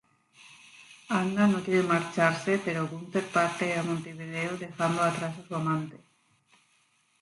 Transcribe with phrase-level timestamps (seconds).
[1.19, 5.97] Anna no quiere marcharse pero Gunther parte a Montevideo dejando atrás a su amante.